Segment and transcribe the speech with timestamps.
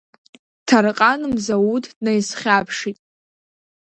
[0.67, 2.97] Ҭарҟан Мзауҭ днаизхьаԥшит.